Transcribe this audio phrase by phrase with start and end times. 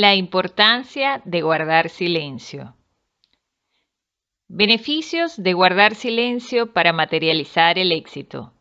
[0.00, 2.76] La importancia de guardar silencio.
[4.46, 8.52] Beneficios de guardar silencio para materializar el éxito.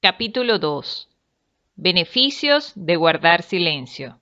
[0.00, 1.08] Capítulo 2.
[1.74, 4.20] Beneficios de guardar silencio.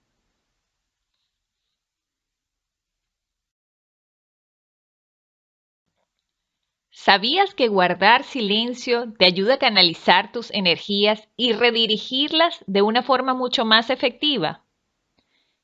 [6.90, 13.34] ¿Sabías que guardar silencio te ayuda a canalizar tus energías y redirigirlas de una forma
[13.34, 14.64] mucho más efectiva?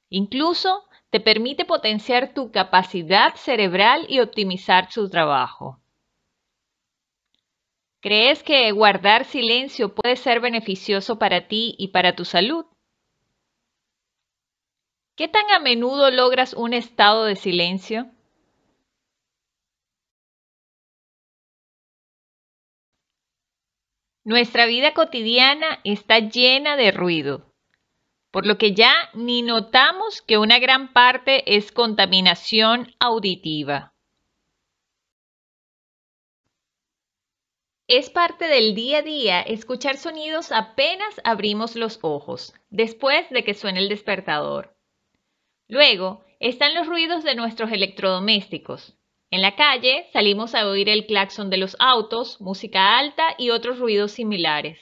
[0.08, 5.80] Incluso te permite potenciar tu capacidad cerebral y optimizar su trabajo.
[8.00, 12.66] ¿Crees que guardar silencio puede ser beneficioso para ti y para tu salud?
[15.16, 18.10] ¿Qué tan a menudo logras un estado de silencio?
[24.24, 27.45] Nuestra vida cotidiana está llena de ruido
[28.30, 33.94] por lo que ya ni notamos que una gran parte es contaminación auditiva.
[37.88, 43.54] Es parte del día a día escuchar sonidos apenas abrimos los ojos, después de que
[43.54, 44.76] suene el despertador.
[45.68, 48.96] Luego están los ruidos de nuestros electrodomésticos.
[49.30, 53.78] En la calle salimos a oír el claxon de los autos, música alta y otros
[53.78, 54.78] ruidos similares.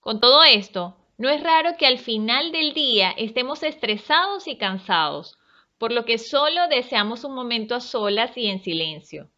[0.00, 5.38] Con todo esto, no es raro que al final del día estemos estresados y cansados,
[5.78, 9.30] por lo que solo deseamos un momento a solas y en silencio.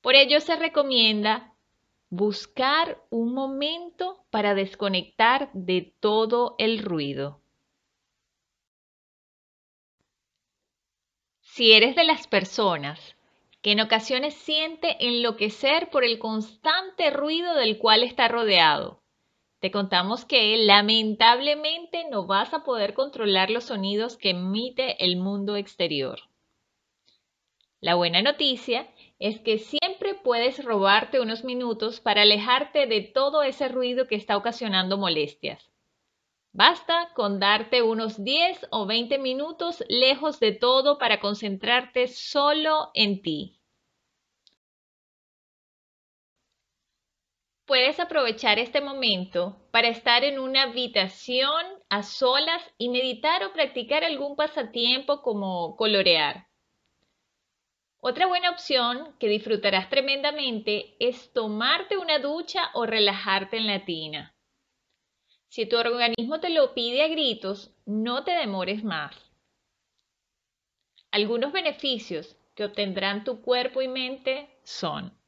[0.00, 1.54] Por ello se recomienda
[2.10, 7.40] buscar un momento para desconectar de todo el ruido.
[11.40, 13.16] Si eres de las personas
[13.62, 19.01] que en ocasiones siente enloquecer por el constante ruido del cual está rodeado,
[19.62, 25.54] te contamos que lamentablemente no vas a poder controlar los sonidos que emite el mundo
[25.54, 26.18] exterior.
[27.80, 33.68] La buena noticia es que siempre puedes robarte unos minutos para alejarte de todo ese
[33.68, 35.70] ruido que está ocasionando molestias.
[36.52, 43.22] Basta con darte unos 10 o 20 minutos lejos de todo para concentrarte solo en
[43.22, 43.61] ti.
[47.72, 54.04] Puedes aprovechar este momento para estar en una habitación a solas y meditar o practicar
[54.04, 56.48] algún pasatiempo como colorear.
[57.98, 64.36] Otra buena opción que disfrutarás tremendamente es tomarte una ducha o relajarte en la tina.
[65.48, 69.16] Si tu organismo te lo pide a gritos, no te demores más.
[71.10, 75.21] Algunos beneficios que obtendrán tu cuerpo y mente son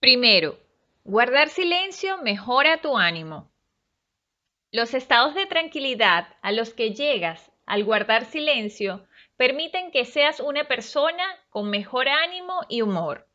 [0.00, 0.56] Primero,
[1.02, 3.50] guardar silencio mejora tu ánimo.
[4.70, 9.04] Los estados de tranquilidad a los que llegas al guardar silencio
[9.36, 13.26] permiten que seas una persona con mejor ánimo y humor.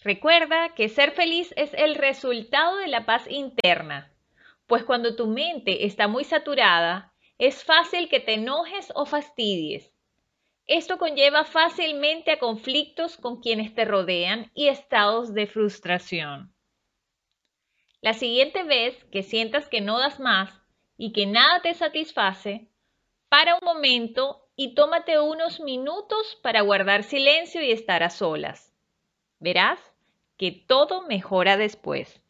[0.00, 4.12] Recuerda que ser feliz es el resultado de la paz interna,
[4.66, 9.93] pues cuando tu mente está muy saturada, es fácil que te enojes o fastidies,
[10.66, 16.54] esto conlleva fácilmente a conflictos con quienes te rodean y estados de frustración.
[18.00, 20.62] La siguiente vez que sientas que no das más
[20.96, 22.68] y que nada te satisface,
[23.28, 28.72] para un momento y tómate unos minutos para guardar silencio y estar a solas.
[29.40, 29.80] Verás
[30.36, 32.20] que todo mejora después.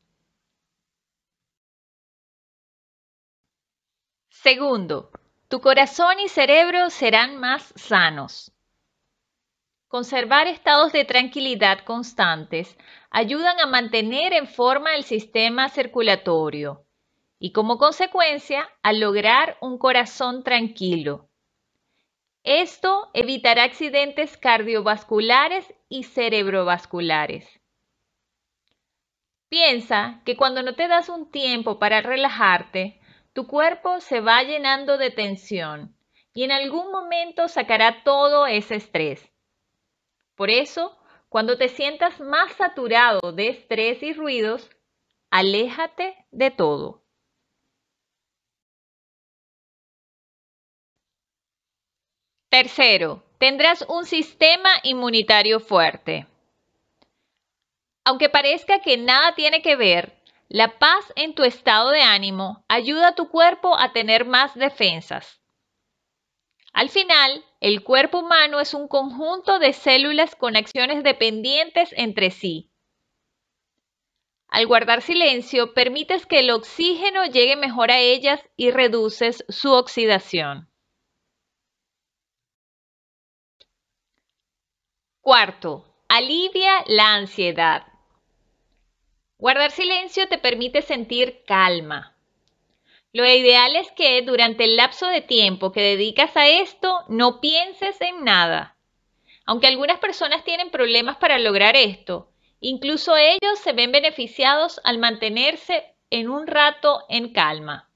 [4.30, 5.10] Segundo,
[5.48, 8.52] tu corazón y cerebro serán más sanos.
[9.88, 12.76] Conservar estados de tranquilidad constantes
[13.10, 16.84] ayudan a mantener en forma el sistema circulatorio
[17.38, 21.28] y como consecuencia a lograr un corazón tranquilo.
[22.42, 27.48] Esto evitará accidentes cardiovasculares y cerebrovasculares.
[29.48, 33.00] Piensa que cuando no te das un tiempo para relajarte,
[33.34, 35.94] tu cuerpo se va llenando de tensión
[36.32, 39.28] y en algún momento sacará todo ese estrés.
[40.36, 40.96] Por eso,
[41.28, 44.70] cuando te sientas más saturado de estrés y ruidos,
[45.30, 47.02] aléjate de todo.
[52.48, 56.28] Tercero, tendrás un sistema inmunitario fuerte.
[58.04, 60.16] Aunque parezca que nada tiene que ver,
[60.54, 65.42] la paz en tu estado de ánimo ayuda a tu cuerpo a tener más defensas.
[66.72, 72.70] Al final, el cuerpo humano es un conjunto de células con acciones dependientes entre sí.
[74.46, 80.70] Al guardar silencio, permites que el oxígeno llegue mejor a ellas y reduces su oxidación.
[85.20, 87.93] Cuarto, alivia la ansiedad.
[89.44, 92.16] Guardar silencio te permite sentir calma.
[93.12, 98.00] Lo ideal es que durante el lapso de tiempo que dedicas a esto no pienses
[98.00, 98.74] en nada.
[99.44, 102.30] Aunque algunas personas tienen problemas para lograr esto,
[102.66, 107.90] Incluso ellos se ven beneficiados al mantenerse en un rato en calma.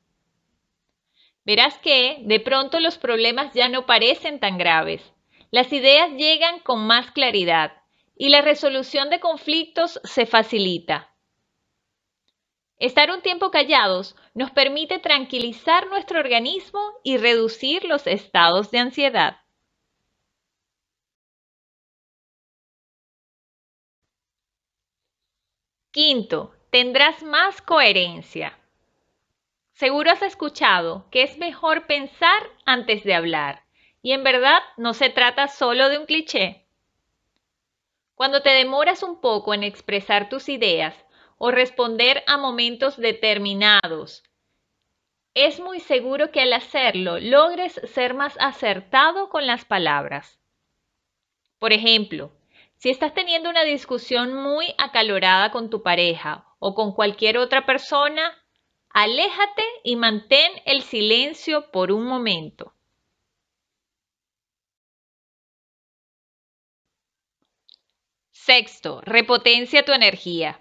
[1.46, 5.00] Verás que de pronto los problemas ya no parecen tan graves.
[5.50, 7.80] Las ideas llegan con más claridad
[8.14, 11.14] y la resolución de conflictos se facilita.
[12.78, 19.40] Estar un tiempo callados nos permite tranquilizar nuestro organismo y reducir los estados de ansiedad.
[25.90, 28.56] Quinto, tendrás más coherencia.
[29.72, 33.64] Seguro has escuchado que es mejor pensar antes de hablar,
[34.02, 36.64] y en verdad no se trata solo de un cliché.
[38.14, 40.94] Cuando te demoras un poco en expresar tus ideas
[41.38, 44.22] o responder a momentos determinados,
[45.34, 50.40] es muy seguro que al hacerlo logres ser más acertado con las palabras.
[51.60, 52.32] Por ejemplo,
[52.76, 58.36] si estás teniendo una discusión muy acalorada con tu pareja o con cualquier otra persona,
[58.90, 62.74] aléjate y mantén el silencio por un momento.
[68.30, 70.60] Sexto, repotencia tu energía.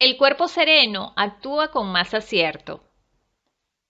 [0.00, 2.82] El cuerpo sereno actúa con más acierto.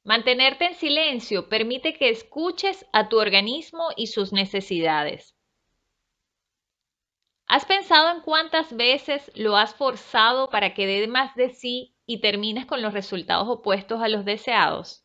[0.03, 5.37] Mantenerte en silencio permite que escuches a tu organismo y sus necesidades.
[7.47, 12.21] ¿Has pensado en cuántas veces lo has forzado para que dé más de sí y
[12.21, 15.05] termines con los resultados opuestos a los deseados?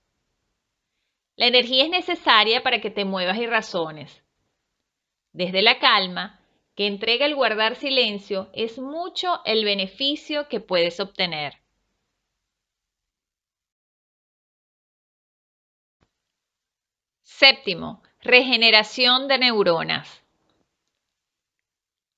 [1.35, 4.23] La energía es necesaria para que te muevas y razones.
[5.33, 6.39] Desde la calma,
[6.75, 11.53] que entrega el guardar silencio, es mucho el beneficio que puedes obtener.
[17.23, 20.21] Séptimo, regeneración de neuronas.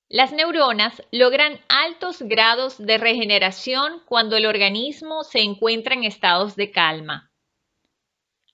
[0.08, 6.70] Las neuronas logran altos grados de regeneración cuando el organismo se encuentra en estados de
[6.70, 7.30] calma.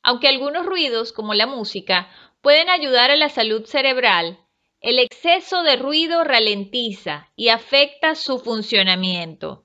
[0.03, 2.11] Aunque algunos ruidos, como la música,
[2.41, 4.44] pueden ayudar a la salud cerebral,
[4.85, 9.65] el exceso de ruido ralentiza y afecta su funcionamiento.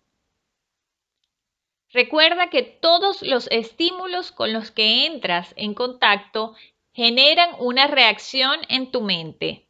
[1.91, 6.55] Recuerda que todos los estímulos con los que entras en contacto
[6.93, 9.67] generan una reacción en tu mente.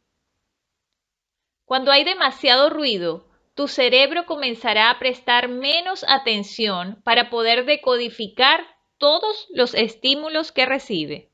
[1.64, 8.64] Cuando hay demasiado ruido, tu cerebro comenzará a prestar menos atención para poder decodificar
[8.98, 11.29] todos los estímulos que recibe.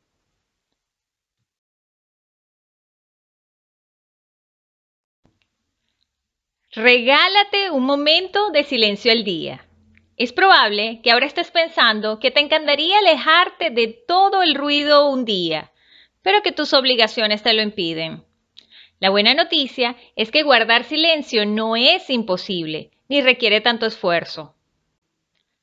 [6.76, 9.66] Regálate un momento de silencio al día.
[10.18, 15.24] Es probable que ahora estés pensando que te encantaría alejarte de todo el ruido un
[15.24, 15.72] día,
[16.20, 18.26] pero que tus obligaciones te lo impiden.
[19.00, 24.54] La buena noticia es que guardar silencio no es imposible ni requiere tanto esfuerzo.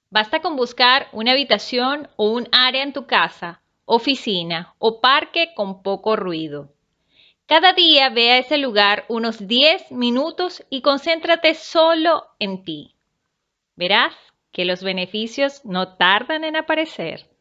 [0.09, 5.83] Basta con buscar una habitación o un área en tu casa, oficina o parque con
[5.83, 6.73] poco ruido.
[7.45, 12.95] Cada día ve a ese lugar unos 10 minutos y concéntrate solo en ti.
[13.75, 14.15] Verás
[14.51, 17.32] que los beneficios no tardan en aparecer.